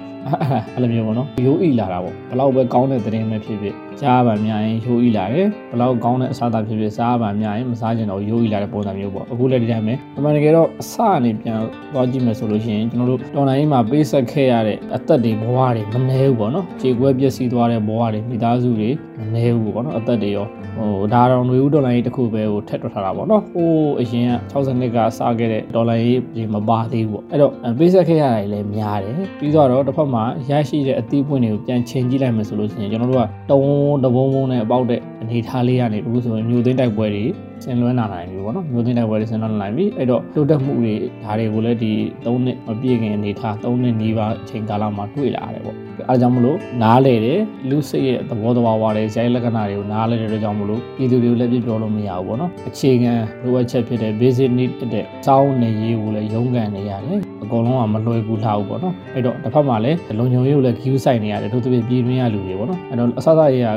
[0.74, 11.58] အဲ့လိုမျိုးပေါ့နော်ရိုးဣလာတာပေါ့ဘလောက်ပဲကောင်းတဲ့သတင်းပဲဖြစ်ဖြစ်ကြားပါများရင်ရိုးဣလာတယ်ဘလောက်ကောင်းတဲ့အစားအသောက်ဖြစ်ဖြစ်စားပါများရင်မစားကျင်တော့ရိုးဣလာတဲ့ပုံစံမျိုးပေါ့အခုလည်းဒီတိုင်းပဲအမှန်တကယ်တော့အစအနေပြန်
[11.94, 20.46] သွားကြည့်မယ်ဆိုလို့ရှိရင်ကျွန်တော်တို့တော်နိုင်မှာပေးဆက်ခဲ့ရတဲ့အသက်တွေဘဝတွေမနှဲဘူးပေါ့နော်ခြေကွဲပျက်စီးသွားတဲ့ဘဝတွေမိသားစုတွေမနှဲဘူးပေါ့နော်အသက်တွေရော
[20.78, 37.26] ဟိုဒါတော့ຫນွေဦးဒေါ်လာရေးတစ်ခုပဲဟိုထက်တွက်ထားတာပေါ့နော်ဟိုအရင်က60နှစ်ကစခဲ့တဲ့ဒေါ်လာရေးပြင်မပါသေးဘူးပေါ့အဲ့တော့ပေးဆက်ခဲ့ရတာလည်းများတယ်ပြီးတော့တစ်ဖက်မှာရရှိတဲ့အသီးပွင့်တွေကိုပြန်ချိန်ကြည့်လိုက်မယ်ဆိုလို့ရှိရင်ကျွန်တော်တို့ကတုံးတဘုံဘုံနဲ့ပေါက်တဲ့အနေထားလေးကနေအခုဆိုရင်မျိုးသိန်းတိုက်ပွဲတွေ
[37.66, 40.94] ဆင်လွှဲလာနိုင်ပြီပေါ့နော်မျိုးသိန်းတိုက်ပွဲတွေဆင်လွှဲလာနိုင်ပြီအဲ့တော့တိုးတက်မှုတွေ
[41.24, 41.92] ဒါတွေကိုလည်းဒီ
[42.24, 45.76] 3နှစ်မပြည့်ခင်အနေထား3နှစ်နီးပါးအချိန်ကာလမှာတွေ့လာရတယ်ပေါ့
[46.10, 63.70] အဲဒါကြောင့်မလို့နားလေတယ်လူစိတ်ရဲ့သဘောတဘာဝတွေဇိုင်းလက္ခဏာတွေကိုနားလေတဲ့အတွက်ကြောင့်မလို့ပြည်သူတွေကိုလည်းပြပြောလို့မရဘူးပေါ့နော်အခြေခံလိုအပ်ချက်ဖြစ်တဲ့ basic need တဲ့စောင်းနေရေးကိုလည်းရုန်းကန်နေရတယ် အကုန်လုံးကမလွယ်ကူလှဘူးပေါ့နော်အဲ့တော့တစ်ဖက်မှာလည်းလုံခြုံရေးကိုလည်း view site နေရတယ်တို့သဖြင့်ပြည်တွင်းရလူတွေပေါ့နော်အဲ့တော့အစစရေးက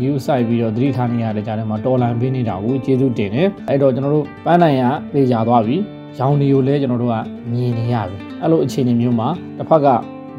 [0.00, 4.82] view site ပြီးတော့သတိထားနေရတဲ့ကြားထဲမှာတော်လန်ပေးနေတာကိုကျေးဇူးတင်တယ်အဲ့တော့ကျွန်တော်တို့ပန်းနိုင်ရ
[5.12, 5.76] ပြေချသွားပြီ
[6.18, 7.16] ရောင်တွေကိုလည်းကျွန်တော်တို့က
[7.52, 9.28] မြင်နေရပြီအဲ့လိုအခြေအနေမျိုးမှာ
[9.58, 9.86] တစ်ဖက်က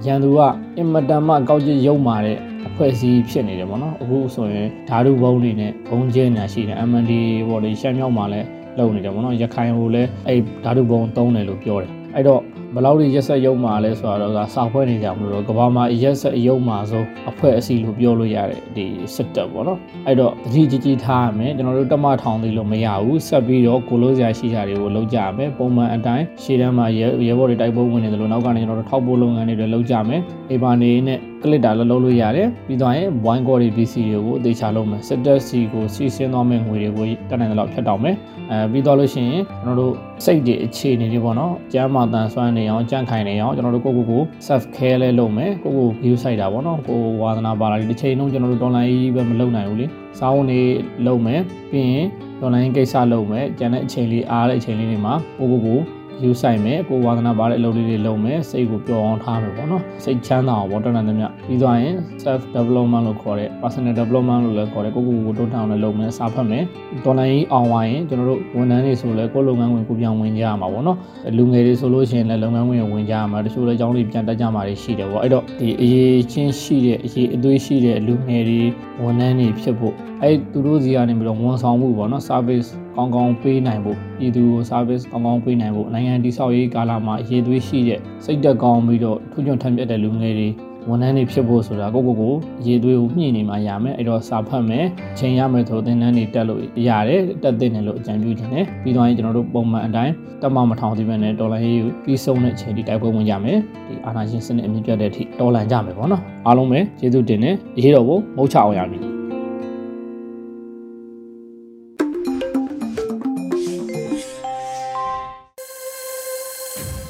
[0.05, 0.39] ရန်သူက
[0.77, 7.13] အင်မတန်မှကောက်ကျစ်ရုံမာတဲ့အဖွဲ့အစည်းဖြစ်နေတယ်ပေါ့နော်အခုဆိုရင်ဓာတုဘုံတွေနဲ့ဘုံကျဲနေတာရှိတယ် MND
[7.47, 8.47] ပေါ့လေရှမ်းမြောက်မှာလည်း
[8.77, 12.41] လုံနေတယ်ပေါ့နော်ရခိုင်ကိုလည်းအဲ့ဓာတုဘုံသုံးတယ်လို့ပြောတယ်အဲ့တော့
[12.75, 38.15] ဘလောက်တွေရက်ဆက်ရုံမှာလဲဆိုတော့ကစာဖွဲ့နေကြမလို့ကဘာမှာရက်ဆက်ရုံမှာဆိုအဖွဲ့အစည်းလို့ပြောလို့ရတယ်ဒီစစ်တပ်ပေါ့နော်အဲ့တော့တတိကြီးကြီးထားရမယ်ကျွန်တော်တို့တမထောင်သေးလို့မရဘူးဆက်ပြီးတော့ကိုလို့စရာရှိကြတွေကိုလုပ်ကြရမယ်ပုံမှန်အတိုင်းရှေ့တန်းမှာရဲရဲဘော်တွေတိုက်ပွဲဝင်နေတယ်လို့နောက်ကနေကျွန်တော်တို့ထောက်ပို့လုပ်ငန်းတွေလည်းလုပ်ကြမယ်အိမ်ပါနေနဲ့ ကလစ်တာလည်းလုပ်လို့ရတယ်ပြီးတော့ရင် wine core PC တွေကိုအသေးချလုပ်မယ်စစ်တပ်စီကိုစီးဆင်းသွားမယ့်ငွေတွေကိုတက်နိုင်တဲ့လောက်ဖြတ်တောက်မယ်
[38.51, 39.93] အဲပြီးတော့လို့ရှိရင်ကျွန်တော်တို့
[40.25, 49.85] စိတ်တွေအခြေအနေတွေပေါ့နော်ကျမ်းမာတန်ဆွမ်းနေအောင်ကြန့်ခိုင်နေအောင်ကျွန်တော်တို့ကိုကိုကို self care လဲလုပ်မယ်ကိုကို view site တာပေါ့နော်ကိုဝါသနာပါလာဒီတစ်ချိန်လုံးကျွန်တော်တို့ online ပဲမလုပ်နိုင်ဘူးလေ
[50.19, 50.61] စောင်းနေ
[51.05, 52.05] လုပ်မယ်ပြီးရင်
[52.43, 55.79] online ကိစ္စလုပ်မယ်ကျန်တဲ့အချိန်လေးအားတဲ့အချိန်လေးတွေမှာကိုကိုကို
[56.23, 66.63] ယူဆိုင်မယ်ကိုဝါသနာပါတဲ့အလုပ်လေးတွေလုပ်မယ်စိတ်ကိုပျော်အောင်ထားမယ်ပေါ့နော်စိတ်ချမ်းသာအောင်ပေါ့တော်တော်များများပြီးသွားရင် self development လို့ခေါ်တဲ့ personal development လို့လည်းခေါ်တယ်ကိုကိုကိုတိုးထောင်လည်းလုပ်မယ်စာဖတ်မယ်
[67.05, 70.97] တော်လိုင်းအောင်ဝိုင်းရင်ကျွန်တော်တို့ဝန်ထမ်းတွေဆိုလည်းကိုလုပ်ငန်းဝင်ကိုပြန်ဝင်ကြရမှာပေါ့နော်
[71.37, 78.61] လူငယ်တွေဆိုလို့ရှိရင်လည်းလုပ်ငန်းဝင်ဝင်ကြရမှာတချို့လည်းအကြောင်းတွေပြန်တက်ကြမှာတွေရှိတယ်ပေါ့အဲ့တော့ဒီအရေးချင်းရှိတဲ့အရေးအသွေးရှိတဲ့လူငယ်တွေ
[79.03, 90.49] ဝန်ထမ်းတွေဖြစ်ဖို့ အဲ့သူတို့စီကနေပြီးတော့ဝန်ဆောင်မှုပေါ့နော် service ကောင်းကောင်းပေးနိုင်ဖို့ပြည်သူကို service ကောင်းကောင်းပေးနိုင်ဖို့နိုင်ငံတည်ဆောက်ရေးကာလမှာအရေးသွေးရှိတဲ့စိတ်သက်ကောင်းပြီးတော့ထူးချွန်ထမ်းပြတဲ့လူငယ်တွေ
[90.89, 92.33] ဝန်ထမ်းတွေဖြစ်ဖို့ဆိုတာကိုကိုကို
[92.67, 94.85] ရေသွေးကိုမြင့်နေမှရမယ်အဲ့တော့စာဖတ်မယ်
[95.19, 103.57] ချိန်ရမယ်ဆိုသင်တန်းတွေတက်လို့ရတယ်တက်တဲ့နယ်လို့အကြံပြုခြင်းနဲ့ပြီးတော့ရင်ကျွန်တော်တို့ပုံမှန်အတိုင်းတက်မမထောင်သေးပဲနဲ့ဒေါ်လာရေးကိုပြီးဆုံးတဲ့အချိန်ဒီတိုက်ပွဲဝင်ကြမယ်
[103.87, 109.12] ဒီအာဏာရှင်စနစ်အမြင့်ပြတ်တဲ့အထိတော်လန်ကြမယ်ပေါ့နော်အားလုံးပဲကျေးဇူးတင်တယ်ရေးတော်ကိုမုတ်ချအောင်ရမည်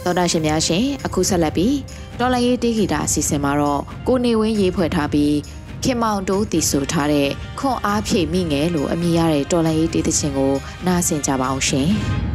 [0.03, 1.77] တော်တာရှင်များရှင်အခုဆက်လက်ပြီး
[2.19, 5.35] တော်လရေးတေးဂီတာအစီအစဉ်မှာတော့ကိုနေဝင်းရေးဖွဲ့ထားပြီး
[5.83, 10.53] ခင်မောင်တိုးတည်ဆိုထားတဲ့ခွန်အားဖြည့်မိငယ်လို့အမည်ရတဲ့တော်လရေးတေးသချင်းကို
[10.85, 11.89] နားဆင်ကြပါအောင်ရှင်။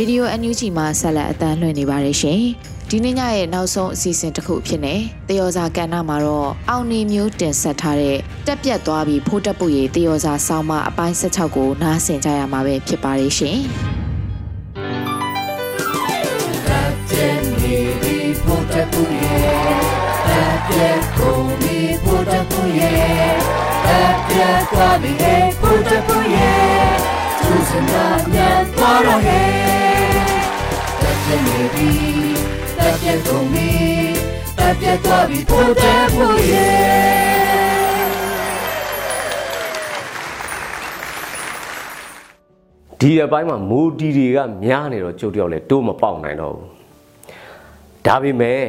[0.00, 2.40] ရေဒီယို NUG မှာဆက်လက်အသံလွှင့်နေပါတယ်ရှင်။
[2.90, 4.94] ဒီနေ့ညရဲ့နောက်ဆုံးအစီအစဉ်တစ်ခုဖြစ်နေ
[5.28, 13.58] တယောစာကဏ္ဍမှာတော့အောင်နေမျိုးတင်ဆက်ထားတဲ့တက်ပြက်သွားပြီးဖိုးတက်ပုရေတယောစာဆောင်းမအပိုင်း16ကိုနားဆင်ကြရမှာပဲဖြစ်ပါတယ်ရှင်။
[16.68, 19.32] တက်ပြက်နေပြီးဖိုးတက်ပုရေ
[20.28, 22.92] တက်ပြက်ကုန်ပြီးဖိုးတက်ပုရေ
[23.86, 26.50] တက်ပြက်သွားပြီးဖိုးတက်ပုရေ
[27.42, 29.89] သူစနာမြတ်သွားတော့ဟဲ့
[31.30, 31.90] ဖြစ်နေပြီ
[32.78, 33.70] တက်ပြတ်ကုန်ပြီ
[34.58, 37.10] တက်ပြတ်သွားပြီပိုတဲ့ဖို့ရဲ့
[43.00, 46.66] ဒီအပိုင်းမှာမူတီတွေကများနေတော့ကျုပ်တယောက်လည်းတိုးမပေါက်နိုင်တော့ဘူး
[48.06, 48.62] ဒါပေမဲ့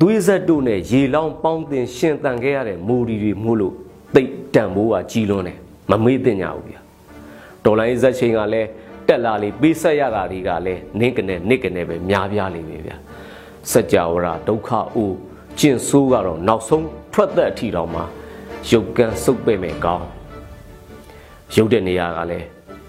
[0.00, 3.74] သွေးဆက်တို့နဲ့ရေလောင်းပေါင်းတင်ရှင်တန်ခဲ့ရတဲ့မူတီတွေမှုလို့
[4.14, 5.58] တိတ်တန်ဖိုးကကြီးလွန်းတယ်
[5.90, 6.80] မမေ့တင်ကြဘူးဗျာ
[7.64, 8.68] ဒေါ်လာရေးဇက်ချင်းကလည်း
[9.10, 12.96] တက်လာလေပေးဆက်ရတာတွေကလည်းနင်းကနေနစ်ကနေပဲများပြားနေပြီဗျာ
[13.70, 15.16] စัจ java ရာဒုက္ခအိုး
[15.58, 18.04] ကျင့်ဆိုးကတော့နောက်ဆုံးထွက်သက်အထီတော်မှာ
[18.70, 20.06] ရုပ်ကန်းစုပ်ပဲ့မယ်ကောင်း
[21.56, 22.46] ရုပ်တဲ့နေရာကလည်း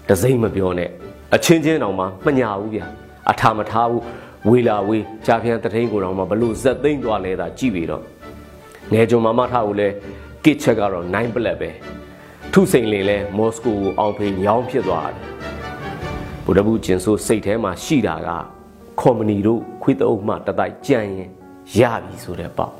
[0.08, 0.90] တစိမ့်မပြောနဲ့
[1.34, 2.86] အချင်းချင်းတောင်မှမညာဘူးဗျာ
[3.30, 4.02] အထာမထားဘူး
[4.48, 8.02] ဝေလာဝေးကြာပြန်တထိန်ကိုတောင်မှဘလို့ဇက်သိမ့်သွားလဲတာကြည့်ပြီးတော့
[8.92, 9.94] ငယ်ကြုံမမထားကိုလည်း
[10.44, 11.70] ကစ်ချက်ကတော့9ပလက်ပဲ
[12.52, 15.61] ထုစိန်လင်လဲမော်စကိုကိုအောင်ဖေးညောင်းဖြစ်သွားတယ်
[16.46, 18.28] ဗုဒ္ဓဘူးကျင်ဆိုးစိတ်ထဲမှာရှိတာက
[19.00, 21.30] ကော်မနီတို့ခွေးတအုပ်မှတတိုက်ကြံရင်
[21.78, 22.72] ရပြီဆိုတဲ့ပေါ့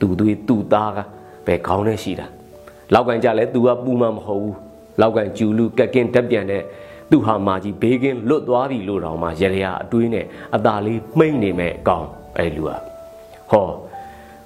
[0.00, 0.98] သူသွေးသူသားက
[1.46, 2.26] ပဲခေါင်းနဲ့ရှိတာ
[2.94, 4.56] လောက်ကန်ကြလဲသူကပူမှမဟုတ်ဘူး
[5.00, 6.62] လောက်ကန်ကျူလူကက်ကင်းတက်ပြန်တဲ့
[7.10, 10.24] သူဟာမာကြီးဘေးကင်းလွတ်သွားပြီလို့တောင်မှရရအတွေးနဲ့
[10.56, 12.06] အသာလေးမှိတ်နေမဲ့အကောင်
[12.38, 12.76] အဲ့လူဟာ
[13.50, 13.68] ဟော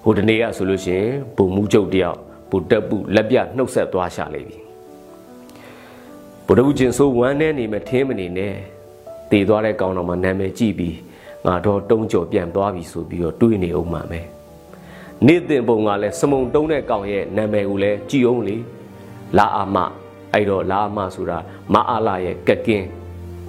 [0.03, 2.19] ဟိုတနေ့ကဆိုလို့ရှိရင်ဘုံမူကျုပ်တယောက်
[2.51, 4.68] ဘုတက်ပုလက်ပြနှုတ်ဆက်သွားရှာလိမ့်ပြီ
[6.51, 8.55] ဗုဒ္ဓဘုကျင်ဆိုးဝမ်းနဲ့နေမထင်းမနေနဲ့
[9.31, 10.97] တည်သွားတဲ့ကောင်းတော်မှာနာမည်ကြည့်ပြီး
[11.47, 14.21] ငါတော့တုံးကြော်ပြန်သွားပြီဆိုပြီးတော့တွေးနေအောင်မှာပဲ
[15.27, 18.57] နေ့တင်ပုံကလည်းစမုံတုံးတဲ့ကောင်ရဲ့နာမည်ကိုလည်းကြည်အောင်လေ
[19.39, 19.77] လာအာမ
[20.33, 21.39] အဲ့တော့လာအာမဆိုတာ
[21.73, 22.87] မအားလာရဲ့ကက်ကင်း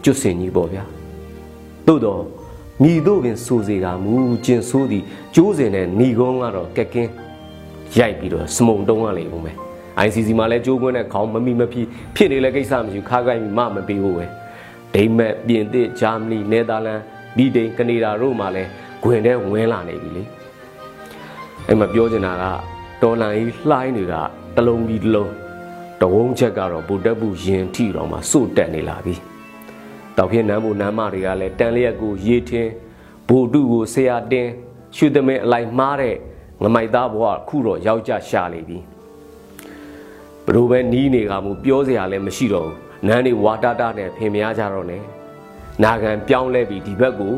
[0.04, 0.84] ကျွတ်စင်ကြီးပေါ့ဗျာ
[1.88, 2.22] သို့တော့
[2.84, 5.04] ညီတို့ပင်စိုးစေကမူကျင်ဆိုးသည်
[5.36, 7.12] ကျိုးစင်တဲ့ဏီကုန်းကတော့ကက်ကင်း
[7.98, 9.69] ရိုက်ပြီးတော့စမုံတုံးရလေဦးမယ်
[10.06, 14.26] ICC မှာလည်းကြိုးကွင်းနဲ့ခေါင်းမမိမဖြစ်ဖြစ်နေလဲကိစ္စမရှိခါကိုင်းမမပေးဘူးပဲ
[14.94, 17.00] ဒိမက်ပြင်သစ်ဂျာမနီနယ်သာလန်
[17.38, 18.70] ဗြိတိန်ကနေဒါတို့မှာလည်း
[19.04, 20.24] ဂွင်တဲ့ဝင်လာနေပြီလေ
[21.68, 22.46] အဲ့မှာပြောချင်တာက
[23.02, 24.16] တော်လန်ကြီးလှိုင်းတွေက
[24.56, 25.32] တလုံးပြီးတလုံး
[26.02, 29.16] တဝုံးချက်ကတော့ဗုဒ္ဓဘုရင်ထီတော်မှာစို့တက်နေလာပြီ
[30.18, 32.72] တောက်ဖြစ်နမ်းဖို့နမ်းမတွေကလည်းတန်လျက်ကိုရေထင်း
[33.28, 34.52] ဘူတုကိုဆရာတင်း
[34.96, 36.16] ရှုသမင်းအလိုက်မှားတဲ့
[36.64, 38.78] ငမိုက်သားဘဝခုတော့ယောက်ျားရှာနေပြီ
[40.50, 42.76] ဘလို့ပဲနီးနေကမှုပြောစရာလည်းမရှိတော့ဘူး
[43.08, 45.02] နန်းတွေဝါတာတာနဲ့ဖင်မရကြတော့နဲ့
[45.84, 47.34] နာခံပြောင်းလဲပြီးဒီဘက်ကို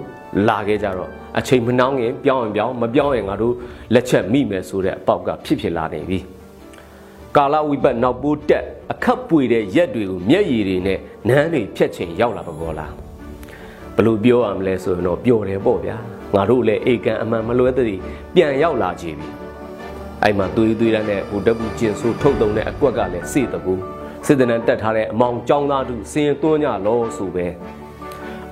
[0.47, 3.53] လာခဲ့ကြတော့အချိန်မနှောင်းရင်ပြောင်းရင်ပြောင်းမပြောင်းရင်ငါတို့
[3.93, 6.19] လက်ချက်မိမယ်ဆိုတဲ့အပေါက်ကဖြစ်ဖြစ်လာနေပြီ
[7.35, 12.93] ကာလဝိပတ်နောက်ပိုးတက်အခက်ပွေတဲ့ရက်တွေကိုမျက်ရည်တွေနဲ့နန်းတွေဖြတ်ချင်ရောက်လာပါဘောလား
[13.95, 15.97] ဘလို့ပြောရမလဲဆိုရင်တော့ပျော်တယ်ပေါ့ဗျာ
[16.35, 17.99] ငါတို့လည်းအေကန်အမှန်မလွဲသည်
[18.35, 19.40] ပြန်ရောက်လာကြပြီ
[20.22, 23.74] အဲ့မှာသွေးသွေးတန်းနဲ့ဟိုတပူကျင်ဆိုးထုတ်တုံတဲ့အကွက်ကလည်းစေတကူ
[24.26, 27.46] စစ်တနန်းတက်ထားတဲ့အမောင်ចောင်းသားတို့စင်သွန်းညလောဆိုပဲ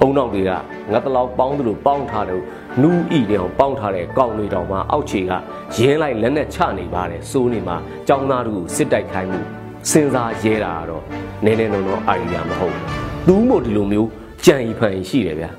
[0.01, 0.51] အုံနောက်တွေက
[0.93, 2.43] ငတ်တလောက်ပေါင်းသူတို့ပေါင်းထားတယ်
[2.83, 5.33] နူးဤတောင်ပေါင်းထားတဲ့ကောင်းတွေတောင်မှအောက်ခြေက
[5.77, 7.77] ရင်းလိုက်လက်နဲ့ချနေပါတယ်စိုးနေမှာ
[8.09, 9.41] ចောင်းသားတို့စစ်တိုက်ခိုင်းမှု
[9.91, 11.03] စဉ်းစားရဲတာကတော့
[11.45, 12.77] နည်းနည်းတော့တော့အာရီယာမဟုတ်
[13.27, 14.09] သူ့မို့ဒီလိုမျိုး
[14.45, 15.51] ကြံဤဖန်ရှိတယ်ဗျာ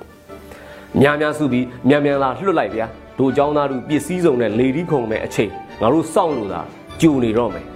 [1.01, 2.86] များများစုပြီးမြန်မြန်လာလွတ်လိုက်ဗျာ
[3.19, 6.60] တို့ចောင်းသားတို့ပစ္စည်းစုံနဲ့လေဒီခုံမဲ့အချိန် ငါတို့စောင့်လို့သာ
[7.00, 7.66] ကြိုနေတော့မယ်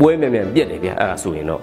[0.00, 1.62] ပွဲမြန်မြန်ပြက်တယ်ဗျာအဲ့ဒါဆိုရင်တော့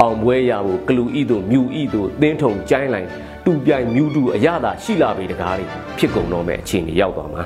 [0.00, 3.08] အောင်ပွဲရဖို့ကလူဤတို့မြူဤတို့သင်းထုံကျိုင်းလိုက်
[3.44, 5.64] တူပြိုင်မြူတူအရသာရှိလာပြီတကားတွေ
[5.98, 7.42] ဖြစ်ကုန်တော့မဲ့အခြေအနေရောက်သွားမှာ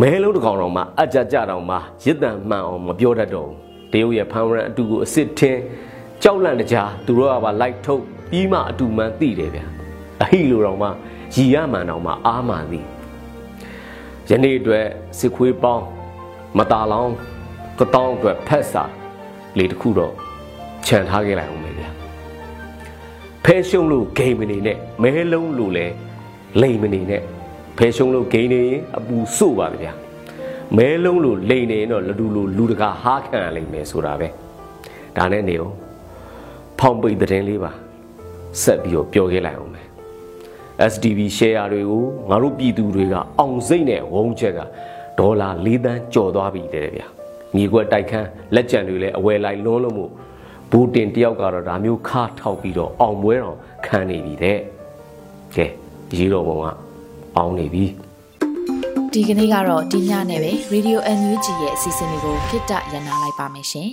[0.00, 3.56] မဲလုံးတစ်ကောင်တော်မှာအကြကြတော်မှာရစ်တန်မှန်အောင်မပြောတတ်တော့ဘူး
[3.92, 5.60] တရုတ်ရဲ့ဖန်ရန်အတူကိုအစ်စ်ထင်း
[6.22, 9.64] ကြောက်လန့်တကြားသူတို့ကပါလိုက်ထုတ်ပြီးမှအတူမှန်သိတယ်ဗျာ
[10.22, 10.90] အဟိလိုတော်မှာ
[11.34, 12.84] ရီရမှန်တော်မှာအာမှန်သည်
[14.30, 14.86] ယနေ့အတွက်
[15.18, 15.84] စစ်ခွေးပေါင်း
[16.58, 17.14] မตาလောင်း
[17.78, 18.84] ကတောင်းအတွက်ဖက်စာ
[19.58, 20.12] လေတစ်ခုတော့
[20.86, 21.90] ခြံထားခဲ့လိုက်အောင်ပဲဗျာ
[23.44, 25.86] ဖဲရှုံးလို့ဂိမ်းမနေနဲ့မဲလုံးလို့လဲ
[26.62, 27.22] လိမ်မနေနဲ့
[27.78, 29.92] ဖဲရှုံးလို့ဂိမ်းနေရင်အပူစို့ပါဗျာ
[30.76, 34.28] မဲလုံးလို့လိမ်နေရင်တော့လူလူလူတကာဟားခံရလိမ့်မယ်ဆိုတာပဲ
[35.16, 35.74] ဒါနဲ့နေအောင်
[36.78, 37.72] ဖောင်ပိတ်တဲ့လေးပါ
[38.62, 39.82] ဆက်ပြီးတော့ပြောခဲ့လိုက်အောင်ပဲ
[40.92, 44.60] SDB share တွေကိုငါတို့ပြည်သူတွေကအောင်စိတ်နဲ့ဝုန်းချက်က
[45.20, 47.06] ဒေါ်လာ၄သန်းကျော်သွားပြီတဲ့ဗျာ
[47.54, 50.10] မြေကွက်တိုက်ခန်းလက်ကျန်တွေလည်းအဝယ်လိုက်လွန်းလို့မို့
[50.70, 53.56] ဘူတင်တယောက်ကတော့ဒါမျိုးခါထောက်ပြီးတော့အောင်ပွဲတော်
[53.86, 54.58] ခံနေပြီတဲ့
[55.56, 55.66] ကဲ
[56.18, 56.66] ရေးတော်ပုံက
[57.36, 57.84] အောင်နေပြီ
[59.12, 63.90] ဒီကနေ့ကတော့ဒီညနဲ့ပဲ Radio NUG ရဲ့အစီအစဉ်လေးကိုခਿੱတရနာလိုက်ပါမယ်ရှင်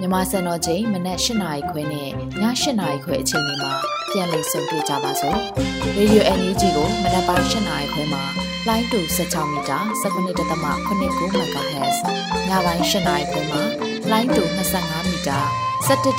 [0.00, 2.42] မြန်မာစံတော်ချိန်မနက်၈နာရီခွဲနဲ့ည၈
[2.80, 3.72] နာရီခွဲအချိန်တွေမှာ
[4.10, 5.38] ပြန်လည်ဆုံတွေ့ကြပါစို့
[5.96, 11.96] Radio NUG ကိုမနက်ပိုင်း၈နာရီခွဲမှာ လိုင်းတူ16မီတာ19.89 MHz
[12.48, 13.62] ညပိုင်း၈နာရီခွဲမှာ
[14.10, 14.42] လိုင်းတူ
[14.76, 15.38] 25မီတာ
[15.86, 16.18] 17.6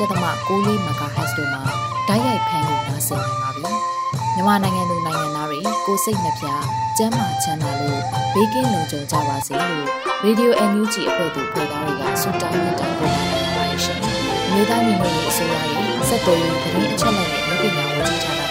[0.87, 1.63] MHz တို့မှာ
[2.07, 3.71] ဓာတ်ရိုက်ဖမ်းလို့နိုင်စေနိုင်ပါပြီ။
[4.35, 6.45] မြန်မာနိုင်ငံသူနိုင်ငံသားတွေကိုစိတ်နှပြ
[6.97, 8.01] ကျန်းမာချမ်းသာလို့
[8.33, 9.85] ဘေးကင်းလုံခြုံကြပါစေလို့
[10.25, 13.99] Radio NUG အဖွဲ့သူဖွဲ့သားတွေကဆုတောင်းမြတ်တာပို့တာနေပါတယ်ရှင်။
[14.51, 18.41] မြေသားညီမတွေအစိုးရရဲ့စက်တော်ရင်သတင်းအချက်အလက်တွေလူပညာဝန်ကြီးဌာန